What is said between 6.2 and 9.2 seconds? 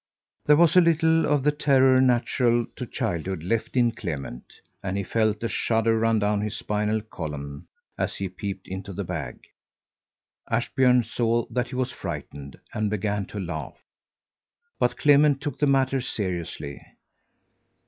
his spinal column as he peeped into the